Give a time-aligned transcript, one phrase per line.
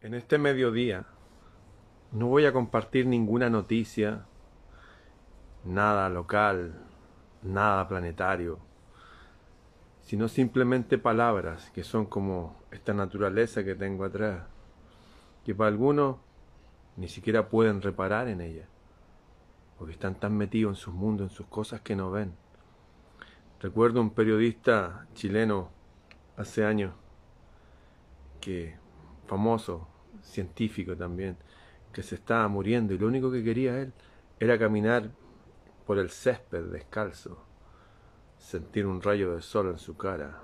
[0.00, 1.06] En este mediodía
[2.12, 4.26] no voy a compartir ninguna noticia,
[5.64, 6.74] nada local,
[7.42, 8.60] nada planetario,
[10.02, 14.44] sino simplemente palabras que son como esta naturaleza que tengo atrás,
[15.44, 16.18] que para algunos
[16.96, 18.68] ni siquiera pueden reparar en ella,
[19.78, 22.34] porque están tan metidos en sus mundos, en sus cosas que no ven.
[23.60, 25.70] Recuerdo un periodista chileno
[26.36, 26.94] hace años
[28.40, 28.76] que
[29.28, 29.86] famoso,
[30.22, 31.36] científico también,
[31.92, 33.92] que se estaba muriendo y lo único que quería él
[34.40, 35.10] era caminar
[35.86, 37.44] por el césped descalzo,
[38.38, 40.42] sentir un rayo de sol en su cara,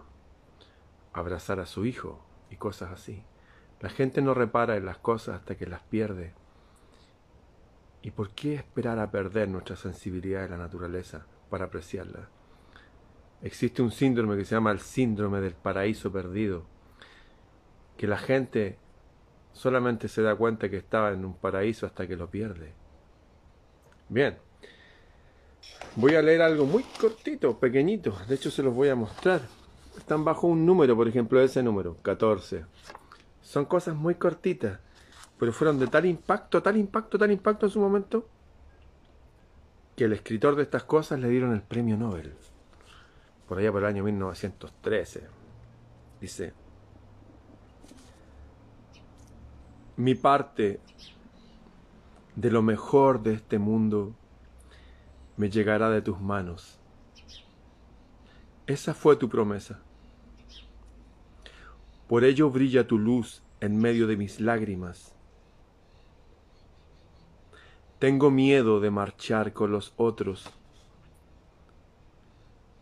[1.12, 3.24] abrazar a su hijo y cosas así.
[3.80, 6.34] La gente no repara en las cosas hasta que las pierde.
[8.02, 12.28] ¿Y por qué esperar a perder nuestra sensibilidad de la naturaleza para apreciarla?
[13.42, 16.66] Existe un síndrome que se llama el síndrome del paraíso perdido,
[17.96, 18.78] que la gente
[19.52, 22.72] solamente se da cuenta que estaba en un paraíso hasta que lo pierde.
[24.08, 24.36] Bien,
[25.96, 29.42] voy a leer algo muy cortito, pequeñito, de hecho se los voy a mostrar.
[29.96, 32.64] Están bajo un número, por ejemplo, ese número, 14.
[33.40, 34.80] Son cosas muy cortitas,
[35.38, 38.28] pero fueron de tal impacto, tal impacto, tal impacto en su momento,
[39.96, 42.34] que el escritor de estas cosas le dieron el premio Nobel,
[43.46, 45.28] por allá por el año 1913.
[46.20, 46.52] Dice,
[49.96, 50.80] mi parte
[52.34, 54.12] de lo mejor de este mundo
[55.36, 56.80] me llegará de tus manos.
[58.66, 59.80] Esa fue tu promesa.
[62.08, 65.14] Por ello brilla tu luz en medio de mis lágrimas.
[68.00, 70.50] Tengo miedo de marchar con los otros.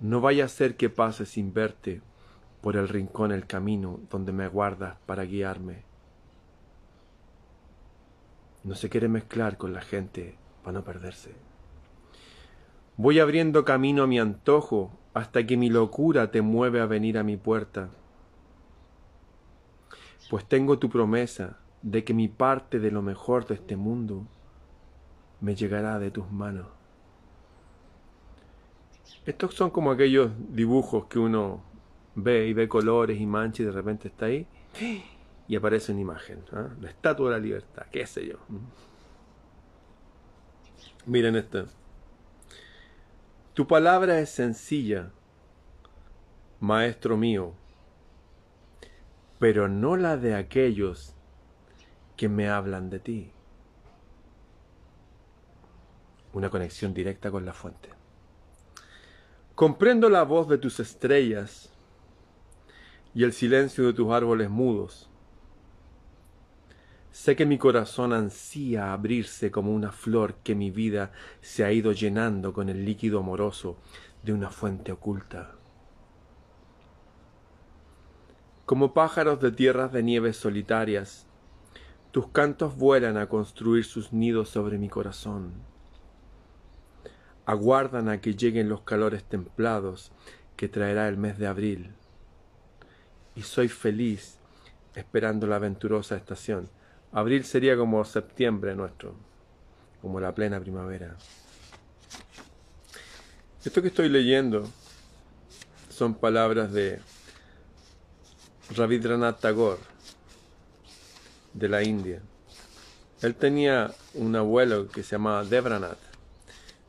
[0.00, 2.00] No vaya a ser que pase sin verte
[2.62, 5.91] por el rincón el camino donde me guardas para guiarme.
[8.64, 11.34] No se quiere mezclar con la gente para no perderse.
[12.96, 17.24] Voy abriendo camino a mi antojo hasta que mi locura te mueve a venir a
[17.24, 17.90] mi puerta.
[20.30, 24.26] Pues tengo tu promesa de que mi parte de lo mejor de este mundo
[25.40, 26.66] me llegará de tus manos.
[29.26, 31.62] Estos son como aquellos dibujos que uno
[32.14, 34.46] ve y ve colores y manchas y de repente está ahí
[35.48, 36.68] y aparece una imagen, ¿ah?
[36.80, 38.38] la estatua de la libertad, qué sé yo.
[41.06, 41.66] Miren esto.
[43.54, 45.10] Tu palabra es sencilla,
[46.60, 47.54] maestro mío,
[49.38, 51.14] pero no la de aquellos
[52.16, 53.30] que me hablan de ti.
[56.32, 57.90] Una conexión directa con la fuente.
[59.54, 61.70] Comprendo la voz de tus estrellas
[63.14, 65.11] y el silencio de tus árboles mudos
[67.12, 71.12] Sé que mi corazón ansía abrirse como una flor que mi vida
[71.42, 73.76] se ha ido llenando con el líquido amoroso
[74.22, 75.52] de una fuente oculta.
[78.64, 81.26] Como pájaros de tierras de nieves solitarias,
[82.12, 85.52] tus cantos vuelan a construir sus nidos sobre mi corazón.
[87.44, 90.12] Aguardan a que lleguen los calores templados
[90.56, 91.92] que traerá el mes de abril.
[93.36, 94.38] Y soy feliz
[94.94, 96.70] esperando la aventurosa estación
[97.12, 99.14] Abril sería como septiembre nuestro,
[100.00, 101.14] como la plena primavera.
[103.62, 104.66] Esto que estoy leyendo
[105.90, 107.00] son palabras de
[108.74, 109.80] Rabindranath Tagore,
[111.52, 112.22] de la India.
[113.20, 115.98] Él tenía un abuelo que se llamaba Devranath,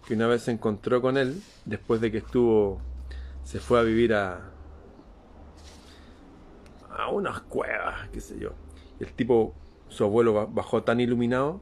[0.07, 2.79] que una vez se encontró con él después de que estuvo,
[3.44, 4.51] se fue a vivir a,
[6.90, 8.53] a unas cuevas, qué sé yo.
[9.00, 9.53] El tipo
[9.93, 11.61] su abuelo bajó tan iluminado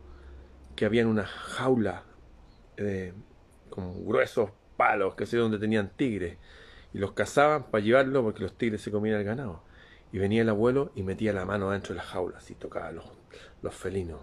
[0.78, 2.06] que había una jaula
[2.78, 3.14] eh,
[3.70, 6.38] con gruesos palos, que sé donde tenían tigres,
[6.94, 9.64] y los cazaban para llevarlo porque los tigres se comían el ganado.
[10.14, 13.06] Y venía el abuelo y metía la mano dentro de la jaula, así tocaba los,
[13.62, 14.22] los felinos.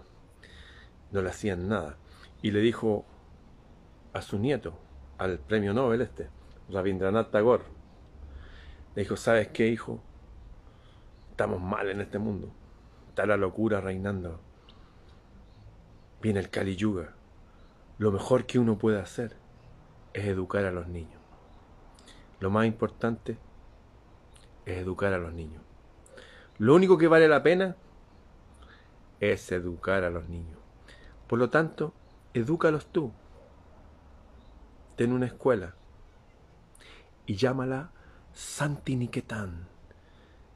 [1.11, 1.97] No le hacían nada.
[2.41, 3.05] Y le dijo
[4.13, 4.73] a su nieto,
[5.19, 6.29] al premio Nobel este,
[6.69, 7.63] Rabindranath Tagore,
[8.95, 10.01] le dijo, ¿sabes qué, hijo?
[11.31, 12.51] Estamos mal en este mundo
[13.25, 14.39] la locura reinando.
[16.21, 17.13] Viene el Kali Yuga.
[17.97, 19.35] Lo mejor que uno puede hacer
[20.13, 21.19] es educar a los niños.
[22.39, 23.37] Lo más importante
[24.65, 25.61] es educar a los niños.
[26.57, 27.75] Lo único que vale la pena
[29.19, 30.57] es educar a los niños.
[31.27, 31.93] Por lo tanto,
[32.33, 33.11] edúcalos tú.
[34.95, 35.75] Ten una escuela
[37.25, 37.91] y llámala
[38.33, 39.67] Santiniketan,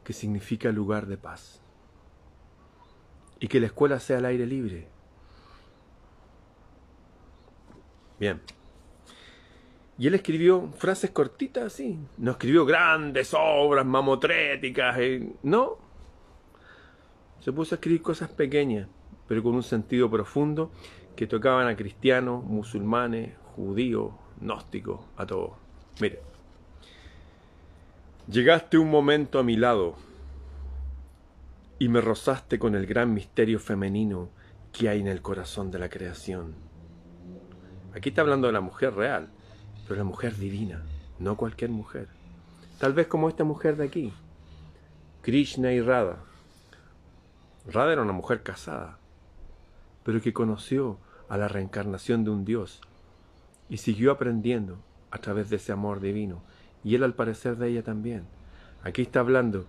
[0.04, 1.63] que significa lugar de paz
[3.44, 4.88] y que la escuela sea al aire libre.
[8.18, 8.40] Bien.
[9.98, 12.00] Y él escribió frases cortitas así.
[12.18, 14.96] No escribió grandes obras mamotréticas.
[14.98, 15.78] Eh, no.
[17.42, 18.88] Se puso a escribir cosas pequeñas,
[19.28, 20.72] pero con un sentido profundo
[21.14, 25.52] que tocaban a cristianos, musulmanes, judíos, gnósticos, a todos.
[26.00, 26.22] Mire.
[28.30, 29.98] Llegaste un momento a mi lado
[31.84, 34.30] y me rozaste con el gran misterio femenino
[34.72, 36.56] que hay en el corazón de la creación.
[37.94, 39.28] Aquí está hablando de la mujer real,
[39.84, 40.82] pero la mujer divina,
[41.20, 42.08] no cualquier mujer.
[42.80, 44.14] Tal vez como esta mujer de aquí,
[45.24, 46.20] Krishna y Radha.
[47.68, 48.98] Radha era una mujer casada,
[50.06, 52.80] pero que conoció a la reencarnación de un dios
[53.68, 54.78] y siguió aprendiendo
[55.12, 56.44] a través de ese amor divino,
[56.82, 58.24] y él al parecer de ella también.
[58.86, 59.66] Aquí está hablando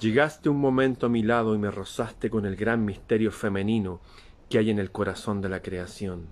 [0.00, 4.00] Llegaste un momento a mi lado y me rozaste con el gran misterio femenino
[4.48, 6.28] que hay en el corazón de la creación.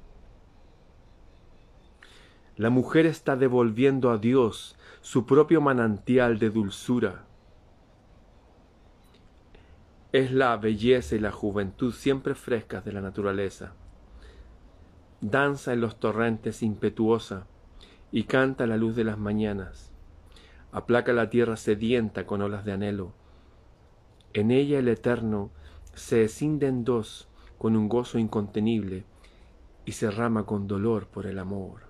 [2.57, 7.25] La mujer está devolviendo a Dios su propio manantial de dulzura.
[10.13, 13.75] Es la belleza y la juventud siempre frescas de la naturaleza.
[15.21, 17.49] Danza en los torrentes impetuosa
[18.13, 19.91] y canta la luz de las mañanas.
[20.71, 23.26] Aplaca la tierra sedienta con olas de anhelo
[24.37, 25.51] en ella el Eterno
[25.95, 29.05] se escinde en dos con un gozo incontenible
[29.87, 31.81] y se rama con dolor por el amor.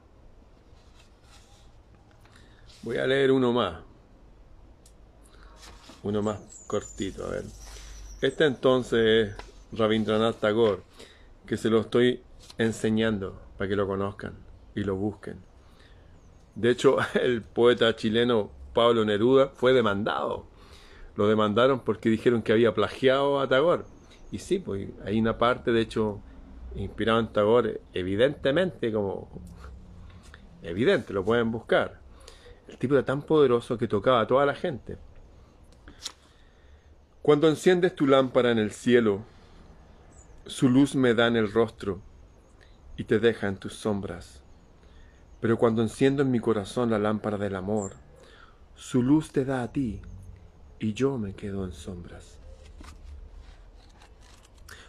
[2.82, 3.80] Voy a leer uno más.
[6.04, 6.38] Uno más
[6.68, 7.44] cortito, a ver.
[8.20, 9.36] Este entonces es
[9.76, 10.82] Rabindranath Tagore,
[11.46, 12.22] que se lo estoy
[12.58, 14.34] enseñando para que lo conozcan
[14.76, 15.40] y lo busquen.
[16.54, 20.46] De hecho, el poeta chileno Pablo Neruda fue demandado
[21.16, 23.84] lo demandaron porque dijeron que había plagiado a Tagore.
[24.30, 26.20] Y sí, pues hay una parte, de hecho,
[26.74, 29.28] inspirado en Tagore, evidentemente, como
[30.62, 32.00] evidente, lo pueden buscar.
[32.68, 34.98] El tipo era tan poderoso que tocaba a toda la gente.
[37.22, 39.22] Cuando enciendes tu lámpara en el cielo,
[40.44, 42.00] su luz me da en el rostro
[42.96, 44.42] y te deja en tus sombras.
[45.40, 47.94] Pero cuando enciendo en mi corazón la lámpara del amor,
[48.74, 50.02] su luz te da a ti
[50.78, 52.38] y yo me quedo en sombras.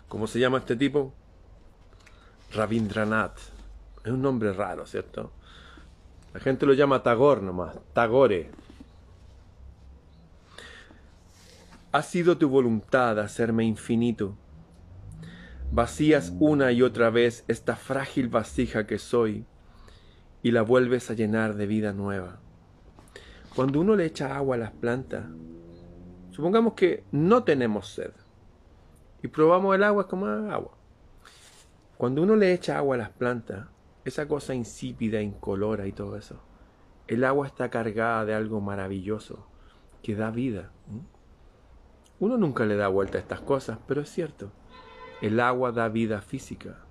[0.07, 1.13] ¿Cómo se llama este tipo?
[2.53, 3.37] Rabindranath.
[4.03, 5.31] Es un nombre raro, ¿cierto?
[6.33, 8.51] La gente lo llama Tagore nomás, Tagore.
[11.91, 14.37] Ha sido tu voluntad hacerme infinito.
[15.71, 19.45] Vacías una y otra vez esta frágil vasija que soy
[20.41, 22.39] y la vuelves a llenar de vida nueva.
[23.55, 25.25] Cuando uno le echa agua a las plantas,
[26.37, 28.11] Supongamos que no tenemos sed
[29.23, 30.77] y probamos el agua como agua.
[31.97, 33.65] Cuando uno le echa agua a las plantas,
[34.05, 36.39] esa cosa insípida, incolora y todo eso,
[37.07, 39.47] el agua está cargada de algo maravilloso
[40.03, 40.69] que da vida.
[42.19, 44.51] Uno nunca le da vuelta a estas cosas, pero es cierto.
[45.23, 46.85] El agua da vida física.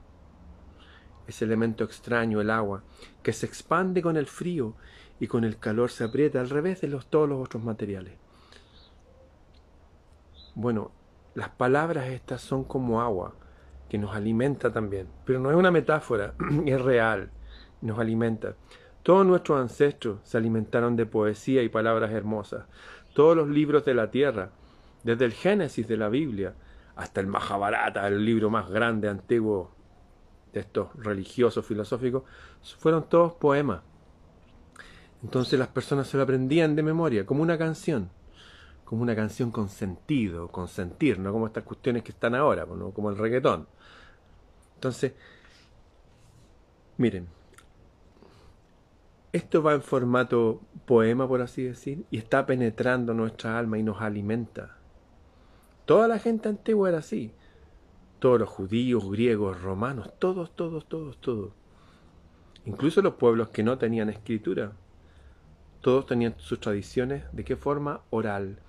[1.28, 2.82] Ese elemento extraño, el agua,
[3.22, 4.74] que se expande con el frío
[5.20, 8.25] y con el calor se aprieta al revés de los, todos los otros materiales.
[10.56, 10.90] Bueno,
[11.34, 13.34] las palabras estas son como agua,
[13.90, 15.06] que nos alimenta también.
[15.26, 16.32] Pero no es una metáfora,
[16.64, 17.28] es real,
[17.82, 18.54] nos alimenta.
[19.02, 22.64] Todos nuestros ancestros se alimentaron de poesía y palabras hermosas.
[23.14, 24.48] Todos los libros de la tierra,
[25.04, 26.54] desde el Génesis de la Biblia
[26.96, 29.72] hasta el Mahabharata, el libro más grande, antiguo
[30.54, 32.22] de estos religiosos, filosóficos,
[32.78, 33.82] fueron todos poemas.
[35.22, 38.08] Entonces las personas se lo aprendían de memoria, como una canción
[38.86, 43.10] como una canción con sentido, con sentir, no como estas cuestiones que están ahora, como
[43.10, 43.66] el reggaetón.
[44.76, 45.12] Entonces,
[46.96, 47.26] miren,
[49.32, 54.00] esto va en formato poema, por así decir, y está penetrando nuestra alma y nos
[54.00, 54.76] alimenta.
[55.84, 57.32] Toda la gente antigua era así.
[58.20, 61.50] Todos los judíos, griegos, romanos, todos, todos, todos, todos.
[62.66, 64.72] Incluso los pueblos que no tenían escritura.
[65.80, 67.24] Todos tenían sus tradiciones.
[67.32, 68.02] ¿De qué forma?
[68.10, 68.60] Oral.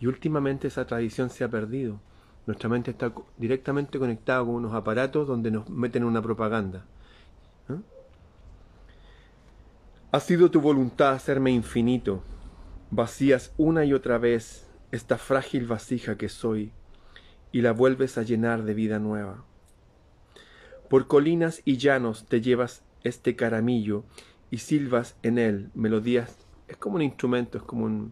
[0.00, 2.00] Y últimamente esa tradición se ha perdido.
[2.46, 6.84] Nuestra mente está directamente conectada con unos aparatos donde nos meten una propaganda.
[10.10, 12.22] Ha sido tu voluntad hacerme infinito.
[12.90, 16.72] Vacías una y otra vez esta frágil vasija que soy
[17.52, 19.44] y la vuelves a llenar de vida nueva.
[20.88, 24.04] Por colinas y llanos te llevas este caramillo
[24.50, 26.38] y silbas en él melodías.
[26.66, 28.10] Es como un instrumento, es como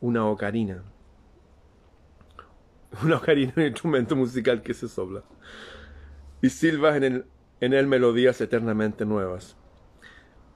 [0.00, 0.82] una ocarina.
[3.02, 5.22] Una ocarina un instrumento musical que se sopla.
[6.42, 7.24] Y silbas en,
[7.60, 9.56] en él melodías eternamente nuevas.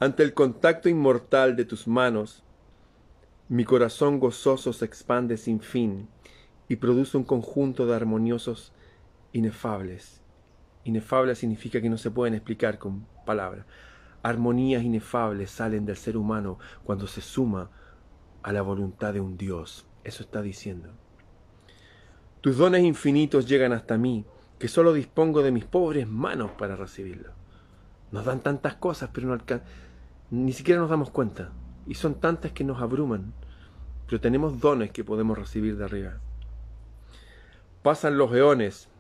[0.01, 2.43] Ante el contacto inmortal de tus manos,
[3.49, 6.09] mi corazón gozoso se expande sin fin
[6.69, 8.73] y produce un conjunto de armoniosos
[9.33, 10.23] inefables.
[10.85, 13.67] Inefable significa que no se pueden explicar con palabras.
[14.23, 17.71] Armonías inefables salen del ser humano cuando se suma
[18.43, 19.87] a la voluntad de un Dios.
[20.03, 21.04] Eso está diciendo.
[22.45, 24.27] Tus dones infinitos llegan hasta mí,
[24.59, 27.31] que solo dispongo de mis pobres manos para recibirlo.
[28.13, 29.39] Nos dan tantas cosas, pero no
[30.31, 31.53] ni siquiera nos damos cuenta.
[31.87, 33.33] Y son tantas que nos abruman.
[34.07, 36.21] Pero tenemos dones que podemos recibir de arriba.
[37.83, 38.91] Pasan los eones.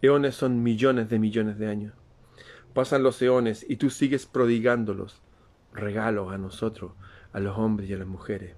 [0.00, 1.92] Eones son millones de millones de años.
[2.72, 5.20] Pasan los eones y tú sigues prodigándolos,
[5.74, 6.92] regalos a nosotros,
[7.34, 8.54] a los hombres y a las mujeres.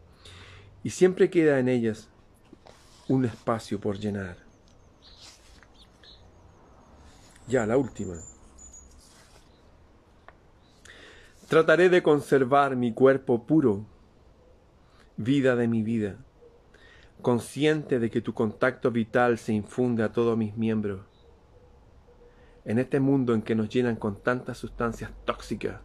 [0.85, 2.09] Y siempre queda en ellas
[3.09, 4.37] un espacio por llenar.
[7.47, 8.15] Ya, la última.
[11.49, 13.87] Trataré de conservar mi cuerpo puro,
[15.17, 16.17] vida de mi vida,
[17.23, 21.01] consciente de que tu contacto vital se infunde a todos mis miembros.
[22.67, 25.81] En este mundo en que nos llenan con tantas sustancias tóxicas,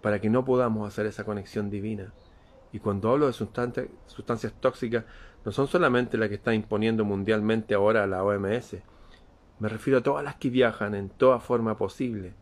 [0.00, 2.12] para que no podamos hacer esa conexión divina.
[2.72, 5.04] Y cuando hablo de sustancias, tóxicas,
[5.44, 8.76] no son solamente las que está imponiendo mundialmente ahora la OMS.
[9.58, 12.34] Me refiero a todas las que viajan en toda forma posible,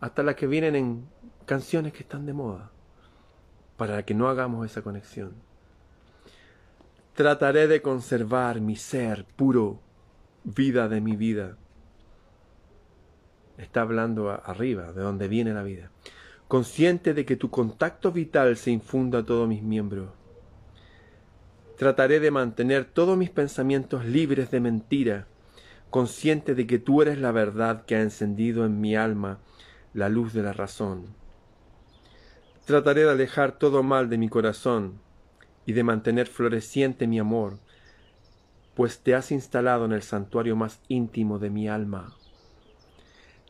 [0.00, 1.08] hasta las que vienen en
[1.44, 2.70] canciones que están de moda,
[3.76, 5.32] para que no hagamos esa conexión.
[7.14, 9.80] Trataré de conservar mi ser puro,
[10.44, 11.56] vida de mi vida.
[13.58, 15.90] Está hablando arriba, de donde viene la vida.
[16.48, 20.10] Consciente de que tu contacto vital se infunda a todos mis miembros.
[21.76, 25.26] Trataré de mantener todos mis pensamientos libres de mentira,
[25.90, 29.40] consciente de que tú eres la verdad que ha encendido en mi alma
[29.92, 31.06] la luz de la razón.
[32.64, 35.00] Trataré de alejar todo mal de mi corazón
[35.66, 37.58] y de mantener floreciente mi amor,
[38.76, 42.14] pues te has instalado en el santuario más íntimo de mi alma.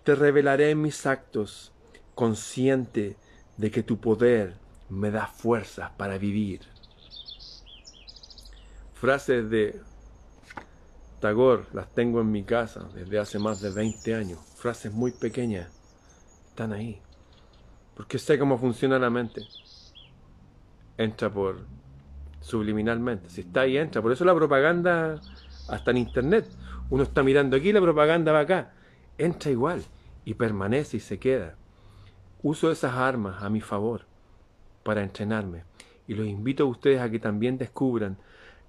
[0.03, 1.73] Te revelaré en mis actos,
[2.16, 3.16] consciente
[3.58, 4.56] de que tu poder
[4.88, 6.62] me da fuerzas para vivir.
[8.94, 9.78] Frases de
[11.20, 14.40] Tagore las tengo en mi casa desde hace más de 20 años.
[14.56, 15.70] Frases muy pequeñas.
[16.49, 17.00] Están ahí.
[17.94, 19.42] Porque sé cómo funciona la mente.
[20.96, 21.66] Entra por
[22.40, 23.28] subliminalmente.
[23.28, 24.00] Si está ahí, entra.
[24.00, 25.20] Por eso la propaganda,
[25.68, 26.49] hasta en internet.
[26.88, 28.73] Uno está mirando aquí, la propaganda va acá.
[29.18, 29.82] Entra igual.
[30.25, 31.56] Y permanece y se queda.
[32.49, 34.03] Uso esas armas a mi favor
[34.85, 35.65] para entrenarme.
[36.07, 38.19] Y los invito a ustedes a que también descubran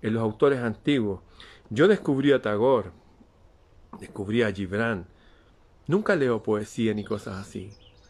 [0.02, 1.22] en los autores antiguos.
[1.70, 2.90] Yo descubrí a Tagore,
[4.00, 5.06] descubrí a Gibran.
[5.86, 7.70] Nunca leo poesía ni cosas así.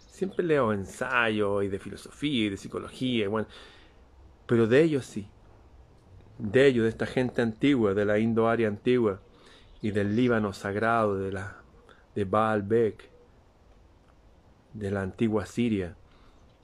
[0.09, 3.49] Siempre leo ensayos y de filosofía y de psicología, bueno,
[4.45, 5.27] pero de ellos sí.
[6.37, 9.19] De ellos, de esta gente antigua, de la Indo-Aria antigua
[9.81, 11.57] y del Líbano sagrado, de, la,
[12.15, 13.16] de Baalbek,
[14.77, 15.95] de la antigua Siria.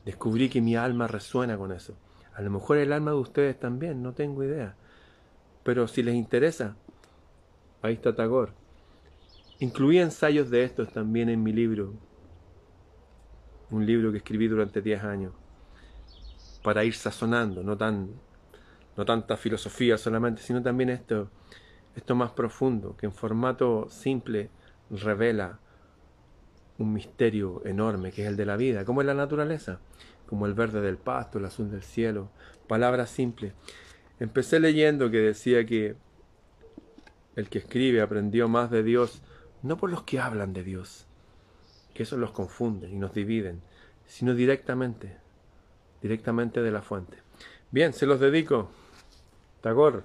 [0.06, 1.96] Descubrí que mi alma resuena con eso.
[2.36, 4.76] A lo mejor el alma de ustedes también, no tengo idea.
[5.64, 6.76] Pero si les interesa,
[7.82, 8.52] ahí está Tagore.
[9.60, 11.94] Incluí ensayos de estos también en mi libro,
[13.70, 15.34] un libro que escribí durante 10 años,
[16.64, 18.10] para ir sazonando, no, tan,
[18.98, 21.30] no tanta filosofía solamente, sino también esto,
[21.96, 24.50] esto más profundo, que en formato simple
[24.90, 25.60] revela
[26.78, 29.80] un misterio enorme que es el de la vida, como es la naturaleza,
[30.26, 32.30] como el verde del pasto, el azul del cielo,
[32.68, 33.54] palabras simples.
[34.20, 35.96] Empecé leyendo que decía que
[37.36, 39.22] el que escribe aprendió más de Dios,
[39.62, 41.06] no por los que hablan de Dios,
[41.94, 43.62] que eso los confunde y nos dividen,
[44.06, 45.18] sino directamente,
[46.02, 47.18] directamente de la fuente.
[47.72, 48.70] Bien, se los dedico.
[49.62, 50.02] Tagore.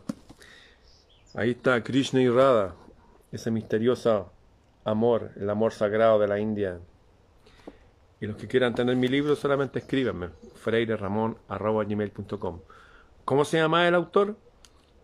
[1.35, 2.75] Ahí está Krishna y Radha,
[3.33, 4.33] ese misterioso
[4.91, 6.81] amor, el amor sagrado de la India.
[8.21, 12.61] Y los que quieran tener mi libro solamente escríbanme, freireramon.com.
[13.25, 14.37] ¿Cómo se llama el autor?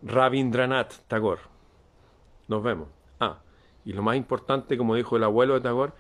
[0.02, 1.42] Rabindranath Tagore.
[2.48, 2.88] Nos vemos.
[3.20, 3.38] Ah,
[3.84, 5.92] y lo más importante, como dijo el abuelo de Tagore,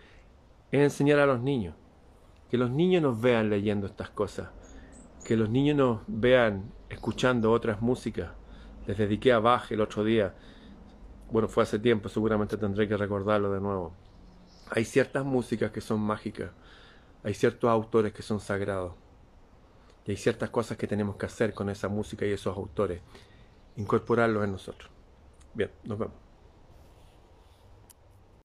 [0.72, 1.74] es enseñar a los niños.
[2.50, 4.48] Que los niños nos vean leyendo estas cosas.
[5.24, 8.30] Que los niños nos vean escuchando otras músicas.
[8.86, 10.34] Les dediqué a Bach el otro día.
[11.30, 13.92] Bueno, fue hace tiempo, seguramente tendré que recordarlo de nuevo.
[14.70, 16.50] Hay ciertas músicas que son mágicas.
[17.22, 18.92] Hay ciertos autores que son sagrados.
[20.06, 23.00] Y hay ciertas cosas que tenemos que hacer con esa música y esos autores.
[23.76, 24.90] Incorporarlos en nosotros.
[25.54, 26.23] Bien, nos vemos.